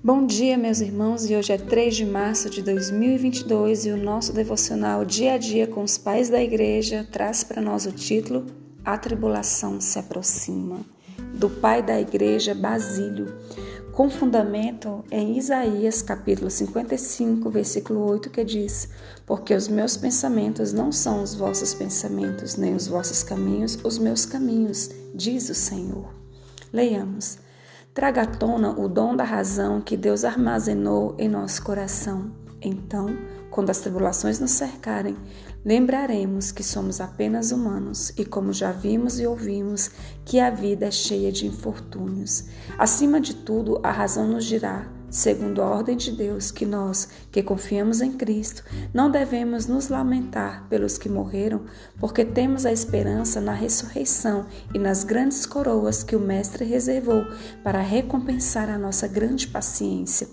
[0.00, 4.32] Bom dia, meus irmãos, e hoje é 3 de março de 2022 e o nosso
[4.32, 8.46] devocional Dia a Dia com os Pais da Igreja traz para nós o título
[8.84, 10.82] A Tribulação se Aproxima,
[11.34, 13.26] do pai da Igreja Basílio,
[13.90, 18.88] com fundamento em Isaías capítulo 55, versículo 8, que diz:
[19.26, 24.24] Porque os meus pensamentos não são os vossos pensamentos, nem os vossos caminhos os meus
[24.24, 26.14] caminhos, diz o Senhor.
[26.72, 27.47] Leiamos.
[27.98, 32.30] Traga à tona o dom da razão que Deus armazenou em nosso coração.
[32.62, 33.08] Então,
[33.50, 35.16] quando as tribulações nos cercarem,
[35.64, 39.90] lembraremos que somos apenas humanos e, como já vimos e ouvimos,
[40.24, 42.44] que a vida é cheia de infortúnios.
[42.78, 47.42] Acima de tudo, a razão nos dirá segundo a ordem de Deus, que nós, que
[47.42, 48.62] confiamos em Cristo,
[48.92, 51.62] não devemos nos lamentar pelos que morreram,
[51.98, 57.24] porque temos a esperança na ressurreição e nas grandes coroas que o Mestre reservou
[57.64, 60.28] para recompensar a nossa grande paciência.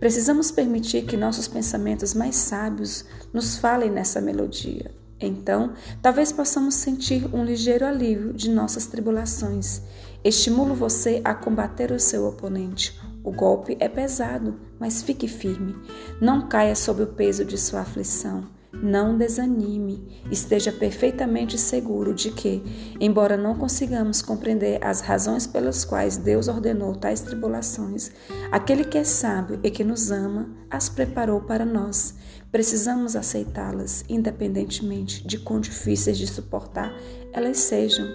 [0.00, 4.90] Precisamos permitir que nossos pensamentos mais sábios nos falem nessa melodia.
[5.20, 9.80] Então, talvez possamos sentir um ligeiro alívio de nossas tribulações.
[10.22, 15.74] Estimulo você a combater o seu oponente o golpe é pesado, mas fique firme.
[16.20, 18.44] Não caia sob o peso de sua aflição.
[18.70, 20.22] Não desanime.
[20.30, 22.62] Esteja perfeitamente seguro de que,
[23.00, 28.10] embora não consigamos compreender as razões pelas quais Deus ordenou tais tribulações,
[28.52, 32.16] aquele que é sábio e que nos ama as preparou para nós.
[32.52, 36.92] Precisamos aceitá-las, independentemente de quão difíceis de suportar
[37.32, 38.06] elas sejam.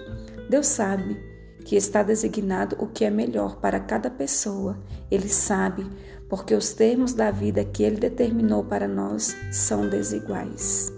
[0.48, 1.29] Deus sabe
[1.64, 4.78] que está designado o que é melhor para cada pessoa.
[5.10, 5.86] Ele sabe,
[6.28, 10.92] porque os termos da vida que ele determinou para nós são desiguais.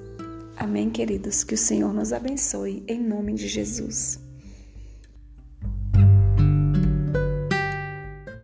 [0.56, 1.42] Amém, queridos?
[1.42, 4.21] Que o Senhor nos abençoe, em nome de Jesus.